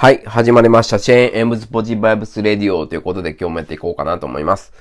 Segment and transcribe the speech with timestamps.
[0.00, 0.98] はい、始まりました。
[0.98, 4.72] チェーンエムズポジバイブスレディオということで今日もやっていこうかなと思います。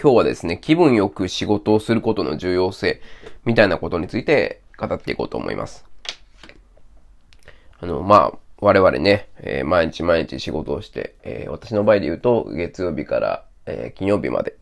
[0.00, 3.02] 今日はですね、気分よく仕事をすることの重要性
[3.44, 5.84] みたいなことについて語っていこうと思います。
[7.80, 14.54] あの、まあ、我々ね、えー、毎日毎日仕事をして、えー、私の場合で言うと月曜日から、えー、金曜日まで、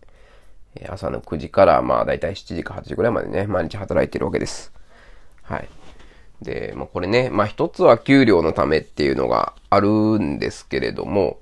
[0.89, 4.73] 朝の9時からまあだいたい7時か8時ぐらいまでね、毎日働いてるわけです。
[5.43, 5.69] はい。
[6.43, 11.39] で、まあ、これね、まあ、一つは給料のためっていうのがあるんですけれども、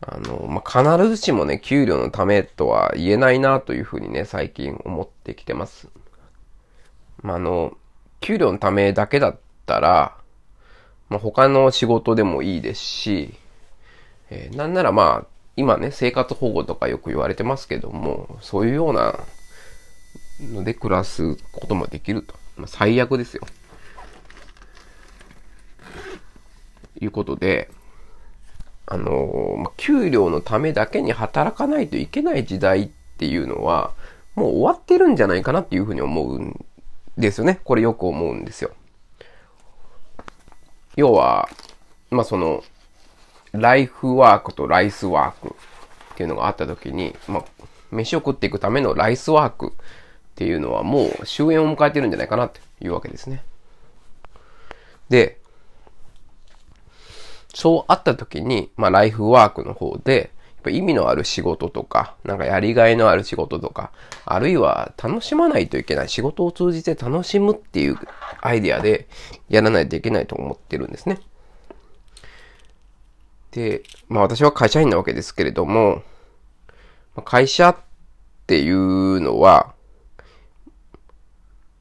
[0.00, 5.88] あの、まあ、必ずしもね、給料のためとは言えないなというふうにね、最近思ってきてます。
[7.22, 7.76] まあ、あの、
[8.20, 10.16] 給料のためだけだったら、
[11.08, 13.34] まあ、他の仕事でもいいですし、
[14.30, 19.18] えー、なんならまあ、今ね、生活保護とかよく言われてますけども、そういうような
[20.40, 22.34] ので暮らすこともできると。
[22.56, 23.42] まあ、最悪ですよ。
[27.00, 27.70] いうことで、
[28.86, 32.88] あのま給料のためだけに働かないといけない時代っ
[33.18, 33.92] ていうのは、
[34.34, 36.64] もう終わってるんじゃないかなっていうふうに思うん
[37.16, 37.60] ですよね。
[37.64, 38.70] これよく思うんですよ。
[40.96, 41.48] 要は、
[42.10, 42.64] まあ、その、
[43.52, 45.54] ライフワークとライスワーク
[46.12, 47.44] っていうのがあった時に、まあ、
[47.90, 49.70] 飯を食っていくためのライスワークっ
[50.36, 53.42] ていうのはもう終焉を迎えてるんじゃないかなっていうわけですね。
[55.08, 55.39] で、
[57.60, 63.92] そうあった時に、まあ、ライフワークの方で、やっぱ意味のある仕事とか、なんかやりがいのある仕事とか、
[64.24, 67.98] あるいは楽しまないといけない仕事を通じて楽しむっていう
[68.40, 69.08] アイデアで
[69.50, 71.20] やらないといけないと思ってるんですね。
[73.50, 76.02] で、まあ私は会社員なわけですけれども、
[77.26, 77.76] 会社っ
[78.46, 79.74] ていうのは、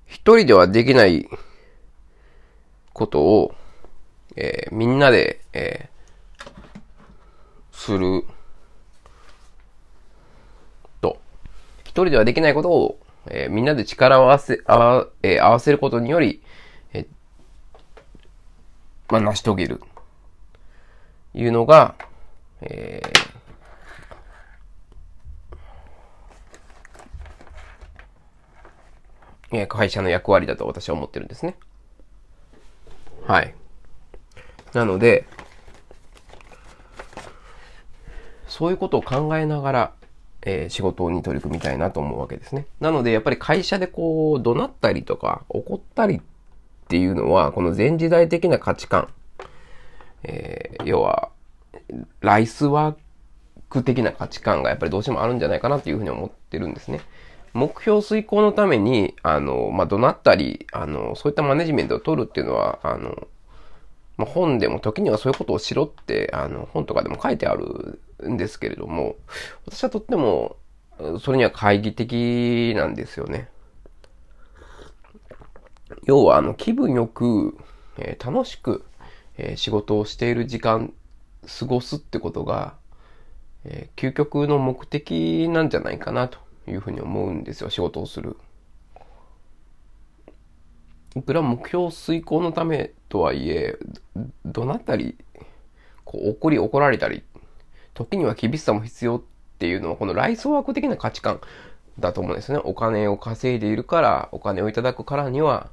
[0.06, 1.30] 一人ではできない
[2.92, 3.56] ことを
[4.36, 6.50] えー、みんなで、えー、
[7.72, 8.24] する
[11.02, 11.20] と、
[11.84, 16.42] 一人ではできないことを、えー、みんなで力を合わせ、合わ,、えー、合わせることにより、
[16.94, 17.08] えー、
[19.10, 19.82] まあ、成し遂げる。
[21.34, 21.96] いうのが、
[22.62, 31.56] えー、会社の役割だと私は思ってるんですね。
[33.28, 33.54] はい。
[34.74, 35.26] なので、
[38.48, 39.94] そういうことを考えながら、
[40.42, 42.66] えー、仕事に取り組みたいなと思うわけですね。
[42.80, 46.22] なので、やっぱり会社でこう、怒鳴ったりとか、怒ったりっ
[46.88, 49.10] ていうのは、この前時代的な価値観、
[50.24, 51.30] えー、要は、
[52.22, 52.96] ライスワー
[53.70, 57.02] ク的な価値観がやっぱりどうしてもあるんじゃないかなっていうふうに思ってるんですね。
[57.54, 63.28] 目標遂行のために、あの、まあ、怒鳴ったり、あの、そういったマネジメントを取るっていうのは、あの、
[64.20, 69.16] まあ、本でも時にはそういうことをしろって、あの、本とかでも書いてあるんですけれども、
[69.66, 70.58] 私はとっても、
[71.22, 73.50] それには懐疑的なんですよね。
[76.04, 77.58] 要は、あの、気分よく、
[77.98, 78.84] えー、楽しく、
[79.38, 80.94] えー、仕事をしている時間、
[81.60, 82.76] 過ごすってことが、
[83.64, 88.36] えー、究極の目的なんじゃないかなというふうに思うんですよ、仕事をする。
[91.20, 93.78] いくら目標遂行のためとはいえ、
[94.46, 95.18] どなったり、
[96.06, 97.24] こう怒り怒られたり、
[97.94, 99.22] 時には厳しさも必要っ
[99.60, 101.42] ていうのは、このライスワーク的な価値観
[102.00, 102.60] だと思うんですね。
[102.64, 105.70] お金を稼いでいるから、お金をいただくからには、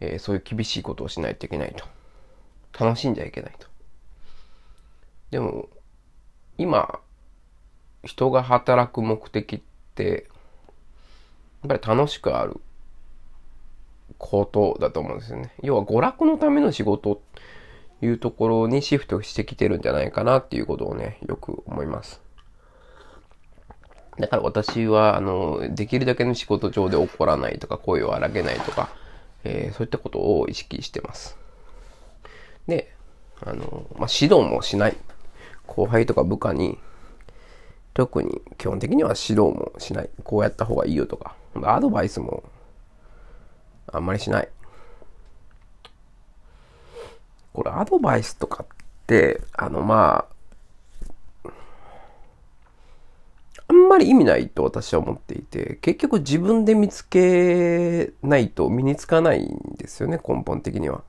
[0.00, 1.84] えー、そういう厳しいことをしないといけないと。
[2.78, 3.66] 楽しんじゃいけないと。
[5.30, 5.68] でも、
[6.58, 7.00] 今、
[8.02, 9.60] 人が働く目的っ
[9.94, 10.26] て、
[11.62, 12.60] やっぱり楽しくある
[14.24, 15.52] ことだと思うんですよね。
[15.62, 17.22] 要は娯楽のための仕事と
[18.00, 22.22] いうところにシフトしてきてるんじゃないかなっていうことをね、よく思います。
[24.18, 28.88] だから私は、あの、できるだけの仕事上で怒らないとか、声を荒げないとか、
[29.44, 31.36] えー、そういったことを意識してます。
[32.66, 32.94] で、
[33.42, 34.96] あの、まあ、指導もしない。
[35.66, 36.78] 後輩とか部下に、
[37.92, 40.08] 特に基本的には指導もしない。
[40.22, 42.42] こうやった方がいいよとか、アドバイスも
[43.92, 44.48] あんまりしない。
[47.52, 48.66] これアドバイスとかっ
[49.06, 50.26] て、あのま
[51.44, 51.50] あ、
[53.68, 61.02] あんまり意味ないと私は思っていて、結局自分で見つけないと身につかないんですよね、根本的には。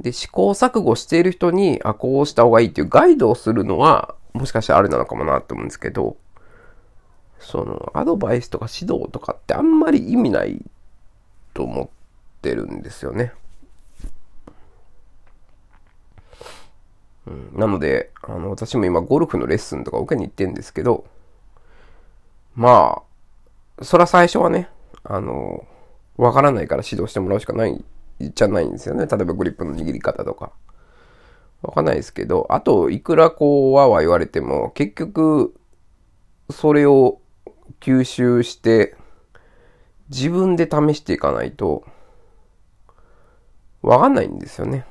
[0.00, 6.16] で、試行錯誤している人に、あ、こうした方がいいっていうガイドをするのは、もしかしたらあれなのかもなと思うんですけど、
[7.38, 10.62] その、アドバイスとか指導とかってあんまり意味ない
[11.56, 11.88] と思っ
[12.42, 13.32] てるんですよね。
[17.26, 21.06] うん、なので、あの、私も今ゴルフのレッスンとか受けに行ってんですけど、
[22.54, 23.02] ま
[23.78, 24.68] あ、そら最初はね、
[25.02, 25.66] あの、
[26.18, 27.82] わからないから指導してもらうしかない
[28.20, 29.06] じゃないんですよね。
[29.06, 30.52] 例えばグリップの握り方とか。
[31.62, 35.54] わかんないですけど、あと、いくらこう、わわ言われても、結局、
[36.50, 37.18] それを
[37.80, 38.94] 吸収して、
[40.08, 41.84] 自分で試していかないと、
[43.82, 44.86] わかんないんですよね。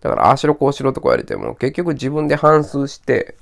[0.00, 3.36] だから、ああしろこうしろとか言われても、結局自分で反数して、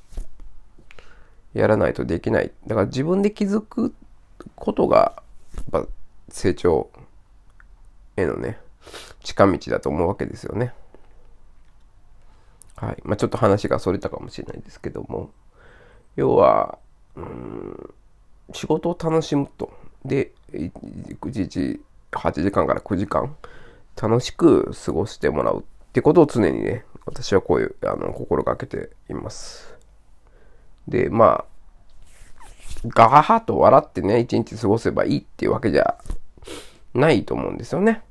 [1.55, 2.53] やらないとできない。
[2.67, 3.95] だから自分で気づく
[4.55, 5.23] ことが、
[5.73, 5.87] やっぱ
[6.29, 6.91] 成長
[8.17, 8.59] へのね、
[9.23, 10.75] 近道だと思うわけですよね。
[12.77, 13.03] はい。
[13.05, 15.31] まあ、ちょっと話がそれたかもしれないですけども、
[16.15, 16.79] 要は、
[17.15, 17.95] うん、
[18.53, 19.73] 仕事を楽しむと。
[20.07, 20.71] で、1
[21.23, 21.81] 日
[22.13, 23.37] 8時間から9時間、
[24.01, 25.63] 楽しく過ごしてもらうっ
[25.93, 29.75] てことを常にね、私はこういう、あの、心がけています。
[30.89, 31.45] で、まあ、
[32.87, 35.97] ガハハと笑ってね、一日過ごせばいいっていうわけじゃ
[36.95, 38.03] ないと思うんですよね。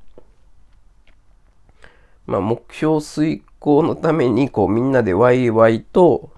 [2.26, 6.32] まあ、目標遂行のために、こう、みんなでワイワイと、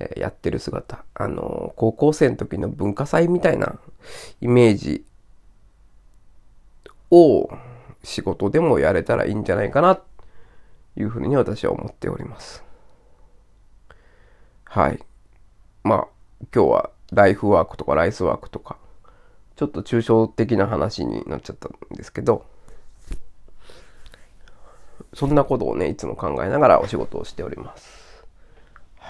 [0.00, 1.04] え、やってる姿。
[1.14, 3.78] あの、高校生の時の文化祭みたいな
[4.40, 5.04] イメージ
[7.10, 7.48] を
[8.02, 10.04] 仕事でもやれたらいいんじゃないかなと、
[10.96, 12.64] いうふうに私は思っております。
[14.64, 14.98] はい。
[15.84, 16.08] まあ、
[16.54, 18.78] 今日はライフワークとかライスワークとか、
[19.56, 22.46] ちょっと抽象的な話になっちゃったんですけど、
[25.14, 28.07] そんなことをね、いつも考えながらお仕事をしております。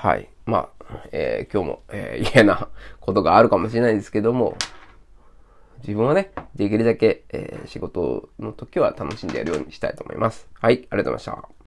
[0.00, 0.28] はい。
[0.46, 2.68] まあ、えー、今日も、えー、 嫌な
[3.00, 4.56] ことがあるかもしれないですけども、
[5.80, 10.48] 自分はね、できるだけ、えー、仕事の時は楽しんでやるようにしたいと思います。
[10.54, 11.48] はい、ありがとうございました。